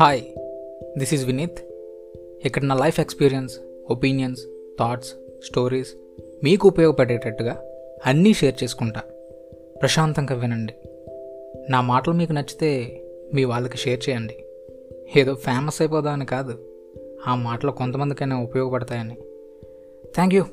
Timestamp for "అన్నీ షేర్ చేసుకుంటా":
8.06-9.00